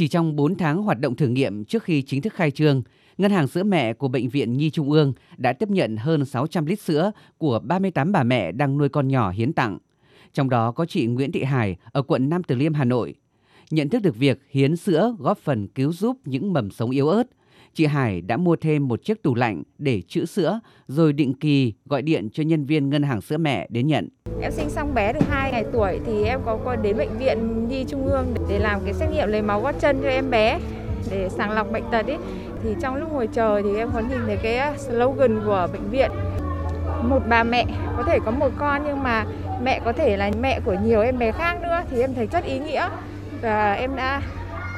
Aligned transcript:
Chỉ 0.00 0.08
trong 0.08 0.36
4 0.36 0.56
tháng 0.56 0.82
hoạt 0.82 1.00
động 1.00 1.16
thử 1.16 1.28
nghiệm 1.28 1.64
trước 1.64 1.82
khi 1.82 2.02
chính 2.02 2.22
thức 2.22 2.34
khai 2.34 2.50
trương, 2.50 2.82
Ngân 3.18 3.30
hàng 3.30 3.48
sữa 3.48 3.62
mẹ 3.62 3.92
của 3.92 4.08
Bệnh 4.08 4.28
viện 4.28 4.52
Nhi 4.52 4.70
Trung 4.70 4.90
ương 4.90 5.12
đã 5.36 5.52
tiếp 5.52 5.70
nhận 5.70 5.96
hơn 5.96 6.24
600 6.24 6.66
lít 6.66 6.80
sữa 6.80 7.12
của 7.38 7.58
38 7.58 8.12
bà 8.12 8.22
mẹ 8.22 8.52
đang 8.52 8.78
nuôi 8.78 8.88
con 8.88 9.08
nhỏ 9.08 9.30
hiến 9.30 9.52
tặng. 9.52 9.78
Trong 10.32 10.50
đó 10.50 10.72
có 10.72 10.86
chị 10.86 11.06
Nguyễn 11.06 11.32
Thị 11.32 11.42
Hải 11.42 11.76
ở 11.92 12.02
quận 12.02 12.28
Nam 12.28 12.42
Từ 12.42 12.54
Liêm, 12.54 12.74
Hà 12.74 12.84
Nội. 12.84 13.14
Nhận 13.70 13.88
thức 13.88 14.02
được 14.02 14.16
việc 14.16 14.40
hiến 14.50 14.76
sữa 14.76 15.16
góp 15.18 15.38
phần 15.38 15.68
cứu 15.68 15.92
giúp 15.92 16.16
những 16.24 16.52
mầm 16.52 16.70
sống 16.70 16.90
yếu 16.90 17.08
ớt, 17.08 17.24
chị 17.74 17.86
Hải 17.86 18.20
đã 18.20 18.36
mua 18.36 18.56
thêm 18.56 18.88
một 18.88 19.04
chiếc 19.04 19.22
tủ 19.22 19.34
lạnh 19.34 19.62
để 19.78 20.02
trữ 20.08 20.24
sữa, 20.26 20.60
rồi 20.88 21.12
định 21.12 21.34
kỳ 21.34 21.72
gọi 21.86 22.02
điện 22.02 22.28
cho 22.32 22.42
nhân 22.42 22.64
viên 22.64 22.90
ngân 22.90 23.02
hàng 23.02 23.20
sữa 23.20 23.38
mẹ 23.38 23.66
đến 23.70 23.86
nhận. 23.86 24.08
Em 24.42 24.52
sinh 24.52 24.70
xong 24.70 24.94
bé 24.94 25.12
được 25.12 25.28
2 25.28 25.52
ngày 25.52 25.64
tuổi 25.72 26.00
thì 26.06 26.24
em 26.24 26.40
có 26.44 26.58
qua 26.64 26.76
đến 26.76 26.96
bệnh 26.96 27.18
viện 27.18 27.68
Nhi 27.68 27.84
Trung 27.88 28.06
ương 28.06 28.34
để 28.48 28.58
làm 28.58 28.80
cái 28.84 28.94
xét 28.94 29.10
nghiệm 29.10 29.28
lấy 29.28 29.42
máu 29.42 29.60
gót 29.60 29.74
chân 29.80 30.00
cho 30.02 30.08
em 30.08 30.30
bé 30.30 30.58
để 31.10 31.28
sàng 31.28 31.50
lọc 31.50 31.72
bệnh 31.72 31.84
tật 31.92 32.06
ấy. 32.06 32.18
Thì 32.62 32.70
trong 32.82 32.96
lúc 32.96 33.12
ngồi 33.12 33.26
chờ 33.26 33.62
thì 33.64 33.76
em 33.76 33.90
có 33.94 34.00
nhìn 34.00 34.18
thấy 34.26 34.36
cái 34.36 34.56
à, 34.56 34.74
slogan 34.78 35.40
của 35.44 35.68
bệnh 35.72 35.90
viện. 35.90 36.10
Một 37.02 37.22
bà 37.28 37.44
mẹ, 37.44 37.64
có 37.96 38.02
thể 38.06 38.18
có 38.24 38.30
một 38.30 38.50
con 38.58 38.82
nhưng 38.86 39.02
mà 39.02 39.26
mẹ 39.62 39.80
có 39.84 39.92
thể 39.92 40.16
là 40.16 40.30
mẹ 40.40 40.60
của 40.60 40.76
nhiều 40.84 41.00
em 41.00 41.18
bé 41.18 41.32
khác 41.32 41.62
nữa 41.62 41.80
thì 41.90 42.00
em 42.00 42.14
thấy 42.14 42.26
rất 42.26 42.44
ý 42.44 42.58
nghĩa 42.58 42.88
và 43.42 43.72
em 43.72 43.96
đã 43.96 44.22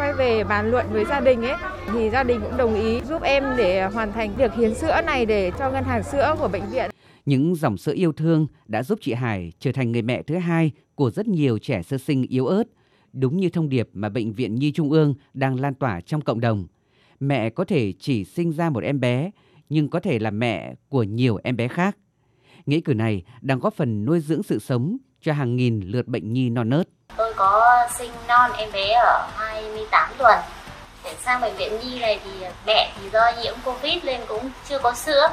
quay 0.02 0.12
về 0.12 0.44
bàn 0.44 0.70
luận 0.70 0.86
với 0.92 1.04
gia 1.04 1.20
đình 1.20 1.42
ấy 1.42 1.56
thì 1.92 2.10
gia 2.10 2.22
đình 2.22 2.40
cũng 2.42 2.56
đồng 2.56 2.74
ý 2.74 3.00
giúp 3.08 3.22
em 3.22 3.44
để 3.56 3.86
hoàn 3.86 4.12
thành 4.12 4.34
việc 4.36 4.54
hiến 4.54 4.74
sữa 4.74 5.00
này 5.06 5.26
để 5.26 5.50
cho 5.58 5.70
ngân 5.70 5.84
hàng 5.84 6.02
sữa 6.02 6.36
của 6.40 6.48
bệnh 6.48 6.62
viện. 6.70 6.90
Những 7.26 7.54
dòng 7.54 7.76
sữa 7.76 7.92
yêu 7.94 8.12
thương 8.12 8.46
đã 8.66 8.82
giúp 8.82 8.98
chị 9.02 9.12
Hải 9.12 9.52
trở 9.58 9.72
thành 9.72 9.92
người 9.92 10.02
mẹ 10.02 10.22
thứ 10.22 10.36
hai 10.36 10.70
của 10.94 11.10
rất 11.10 11.28
nhiều 11.28 11.58
trẻ 11.58 11.82
sơ 11.82 11.98
sinh 11.98 12.22
yếu 12.22 12.46
ớt, 12.46 12.64
đúng 13.12 13.36
như 13.36 13.48
thông 13.48 13.68
điệp 13.68 13.88
mà 13.92 14.08
bệnh 14.08 14.32
viện 14.32 14.54
Nhi 14.54 14.72
Trung 14.72 14.90
ương 14.90 15.14
đang 15.34 15.60
lan 15.60 15.74
tỏa 15.74 16.00
trong 16.00 16.20
cộng 16.20 16.40
đồng. 16.40 16.66
Mẹ 17.20 17.50
có 17.50 17.64
thể 17.64 17.92
chỉ 17.98 18.24
sinh 18.24 18.52
ra 18.52 18.70
một 18.70 18.82
em 18.82 19.00
bé, 19.00 19.30
nhưng 19.68 19.88
có 19.88 20.00
thể 20.00 20.18
là 20.18 20.30
mẹ 20.30 20.74
của 20.88 21.02
nhiều 21.02 21.38
em 21.42 21.56
bé 21.56 21.68
khác. 21.68 21.96
Nghĩa 22.66 22.80
cử 22.80 22.94
này 22.94 23.22
đang 23.40 23.58
góp 23.58 23.74
phần 23.74 24.04
nuôi 24.04 24.20
dưỡng 24.20 24.42
sự 24.42 24.58
sống 24.58 24.96
cho 25.22 25.32
hàng 25.32 25.56
nghìn 25.56 25.80
lượt 25.86 26.06
bệnh 26.06 26.32
nhi 26.32 26.50
non 26.50 26.70
nớt. 26.70 26.86
Tôi 27.16 27.34
có 27.34 27.86
sinh 27.98 28.10
non 28.28 28.50
em 28.56 28.72
bé 28.72 28.92
ở 28.92 29.28
28 29.36 30.10
tuần. 30.18 30.38
Để 31.04 31.14
sang 31.24 31.40
bệnh 31.40 31.56
viện 31.56 31.78
nhi 31.80 32.00
này 32.00 32.20
thì 32.24 32.30
mẹ 32.66 32.92
thì 32.96 33.10
do 33.10 33.32
nhiễm 33.42 33.54
Covid 33.64 34.04
nên 34.04 34.20
cũng 34.28 34.50
chưa 34.68 34.78
có 34.78 34.94
sữa. 34.94 35.28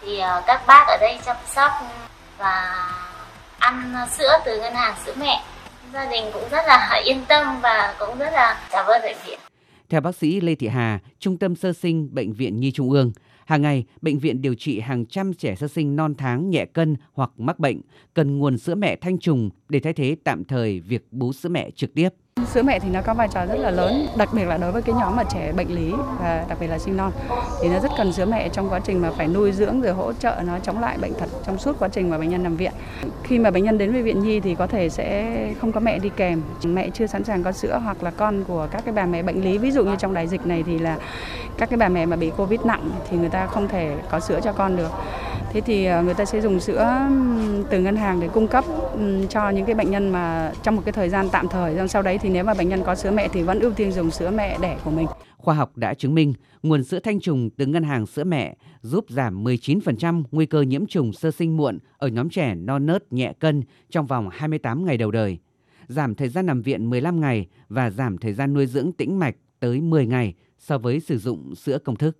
Thì 0.00 0.18
ờ, 0.18 0.42
các 0.46 0.62
bác 0.66 0.84
ở 0.88 0.96
đây 1.00 1.18
chăm 1.24 1.36
sóc 1.46 1.72
và 2.38 2.86
ăn 3.58 3.94
sữa 4.10 4.38
từ 4.44 4.60
ngân 4.60 4.74
hàng 4.74 4.94
sữa 5.06 5.14
mẹ. 5.16 5.42
Gia 5.92 6.04
đình 6.04 6.30
cũng 6.32 6.48
rất 6.50 6.66
là 6.66 7.00
yên 7.04 7.24
tâm 7.24 7.60
và 7.60 7.94
cũng 7.98 8.18
rất 8.18 8.32
là 8.32 8.60
cảm 8.70 8.86
ơn 8.86 9.02
bệnh 9.02 9.16
viện. 9.26 9.38
Theo 9.90 10.00
bác 10.00 10.16
sĩ 10.16 10.40
Lê 10.40 10.54
Thị 10.54 10.66
Hà, 10.66 11.00
Trung 11.18 11.38
tâm 11.38 11.56
Sơ 11.56 11.72
sinh 11.72 12.14
Bệnh 12.14 12.32
viện 12.32 12.60
Nhi 12.60 12.72
Trung 12.72 12.90
ương, 12.90 13.12
Hàng 13.50 13.62
ngày, 13.62 13.84
bệnh 14.02 14.18
viện 14.18 14.42
điều 14.42 14.54
trị 14.54 14.80
hàng 14.80 15.06
trăm 15.06 15.34
trẻ 15.34 15.54
sơ 15.54 15.68
sinh 15.68 15.96
non 15.96 16.14
tháng 16.18 16.50
nhẹ 16.50 16.64
cân 16.64 16.96
hoặc 17.12 17.30
mắc 17.36 17.58
bệnh, 17.58 17.80
cần 18.14 18.38
nguồn 18.38 18.58
sữa 18.58 18.74
mẹ 18.74 18.96
thanh 18.96 19.18
trùng 19.18 19.50
để 19.68 19.80
thay 19.80 19.92
thế 19.92 20.16
tạm 20.24 20.44
thời 20.44 20.80
việc 20.80 21.06
bú 21.10 21.32
sữa 21.32 21.48
mẹ 21.48 21.70
trực 21.70 21.94
tiếp. 21.94 22.08
Sữa 22.46 22.62
mẹ 22.62 22.78
thì 22.78 22.88
nó 22.90 23.00
có 23.02 23.14
vai 23.14 23.28
trò 23.28 23.46
rất 23.46 23.58
là 23.58 23.70
lớn, 23.70 24.08
đặc 24.16 24.28
biệt 24.32 24.44
là 24.44 24.56
đối 24.56 24.72
với 24.72 24.82
cái 24.82 24.94
nhóm 24.98 25.16
mà 25.16 25.24
trẻ 25.24 25.52
bệnh 25.52 25.74
lý 25.74 25.92
và 26.20 26.44
đặc 26.48 26.58
biệt 26.60 26.66
là 26.66 26.78
sinh 26.78 26.96
non 26.96 27.12
thì 27.62 27.68
nó 27.68 27.78
rất 27.78 27.90
cần 27.98 28.12
sữa 28.12 28.24
mẹ 28.24 28.48
trong 28.48 28.68
quá 28.70 28.80
trình 28.84 29.02
mà 29.02 29.10
phải 29.16 29.26
nuôi 29.26 29.52
dưỡng 29.52 29.80
rồi 29.80 29.92
hỗ 29.94 30.12
trợ 30.12 30.34
nó 30.46 30.58
chống 30.62 30.80
lại 30.80 30.98
bệnh 31.00 31.12
thật 31.18 31.26
trong 31.46 31.58
suốt 31.58 31.76
quá 31.78 31.88
trình 31.88 32.10
mà 32.10 32.18
bệnh 32.18 32.28
nhân 32.28 32.42
nằm 32.42 32.56
viện. 32.56 32.72
Khi 33.22 33.38
mà 33.38 33.50
bệnh 33.50 33.64
nhân 33.64 33.78
đến 33.78 33.92
với 33.92 34.02
viện 34.02 34.22
nhi 34.22 34.40
thì 34.40 34.54
có 34.54 34.66
thể 34.66 34.88
sẽ 34.88 35.36
không 35.60 35.72
có 35.72 35.80
mẹ 35.80 35.98
đi 35.98 36.10
kèm, 36.16 36.42
mẹ 36.64 36.88
chưa 36.90 37.06
sẵn 37.06 37.24
sàng 37.24 37.42
có 37.42 37.52
sữa 37.52 37.80
hoặc 37.84 38.02
là 38.02 38.10
con 38.10 38.44
của 38.44 38.68
các 38.70 38.82
cái 38.84 38.94
bà 38.94 39.06
mẹ 39.06 39.22
bệnh 39.22 39.44
lý, 39.44 39.58
ví 39.58 39.70
dụ 39.70 39.84
như 39.84 39.96
trong 39.98 40.14
đại 40.14 40.26
dịch 40.26 40.46
này 40.46 40.62
thì 40.66 40.78
là 40.78 40.96
các 41.58 41.70
cái 41.70 41.76
bà 41.76 41.88
mẹ 41.88 42.06
mà 42.06 42.16
bị 42.16 42.30
covid 42.36 42.60
nặng 42.60 42.90
thì 43.10 43.16
người 43.16 43.28
ta 43.28 43.46
không 43.46 43.68
thể 43.68 43.94
có 44.10 44.20
sữa 44.20 44.40
cho 44.42 44.52
con 44.52 44.76
được. 44.76 44.90
Thế 45.52 45.60
thì 45.60 45.84
ờ, 45.84 46.02
người 46.02 46.14
ta 46.14 46.24
sẽ 46.24 46.40
dùng 46.40 46.60
sữa 46.60 47.08
từ 47.70 47.80
ngân 47.80 47.96
hàng 47.96 48.20
để 48.20 48.28
cung 48.28 48.48
cấp 48.48 48.64
cho 49.28 49.50
những 49.50 49.66
cái 49.66 49.74
bệnh 49.74 49.90
nhân 49.90 50.10
mà 50.10 50.52
trong 50.62 50.76
một 50.76 50.82
cái 50.84 50.92
thời 50.92 51.08
gian 51.08 51.28
tạm 51.32 51.48
thời, 51.48 51.74
Rồi 51.74 51.88
sau 51.88 52.02
đấy 52.02 52.18
thì 52.18 52.28
nếu 52.28 52.44
mà 52.44 52.54
bệnh 52.54 52.68
nhân 52.68 52.82
có 52.86 52.94
sữa 52.94 53.10
mẹ 53.10 53.28
thì 53.32 53.42
vẫn 53.42 53.60
ưu 53.60 53.72
tiên 53.72 53.92
dùng 53.92 54.10
sữa 54.10 54.30
mẹ 54.30 54.58
đẻ 54.62 54.78
của 54.84 54.90
mình. 54.90 55.06
Khoa 55.36 55.54
học 55.54 55.76
đã 55.76 55.94
chứng 55.94 56.14
minh 56.14 56.34
nguồn 56.62 56.84
sữa 56.84 56.98
thanh 57.00 57.20
trùng 57.20 57.50
từ 57.56 57.66
ngân 57.66 57.82
hàng 57.82 58.06
sữa 58.06 58.24
mẹ 58.24 58.56
giúp 58.82 59.04
giảm 59.08 59.44
19% 59.44 60.22
nguy 60.30 60.46
cơ 60.46 60.60
nhiễm 60.60 60.86
trùng 60.86 61.12
sơ 61.12 61.30
sinh 61.30 61.56
muộn 61.56 61.78
ở 61.98 62.08
nhóm 62.08 62.30
trẻ 62.30 62.54
non 62.54 62.86
nớt 62.86 63.12
nhẹ 63.12 63.32
cân 63.38 63.62
trong 63.90 64.06
vòng 64.06 64.28
28 64.32 64.86
ngày 64.86 64.96
đầu 64.96 65.10
đời, 65.10 65.38
giảm 65.88 66.14
thời 66.14 66.28
gian 66.28 66.46
nằm 66.46 66.62
viện 66.62 66.90
15 66.90 67.20
ngày 67.20 67.46
và 67.68 67.90
giảm 67.90 68.18
thời 68.18 68.32
gian 68.32 68.54
nuôi 68.54 68.66
dưỡng 68.66 68.92
tĩnh 68.92 69.18
mạch 69.18 69.34
tới 69.60 69.80
10 69.80 70.06
ngày 70.06 70.34
so 70.58 70.78
với 70.78 71.00
sử 71.00 71.18
dụng 71.18 71.54
sữa 71.54 71.78
công 71.78 71.96
thức. 71.96 72.16